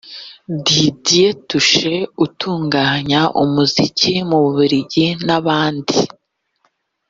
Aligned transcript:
Didier 0.65 1.33
Touch 1.47 1.75
utunganya 2.25 3.21
umuziki 3.43 4.13
mu 4.29 4.37
Bubirigi 4.43 5.05
n’abandi 5.25 5.97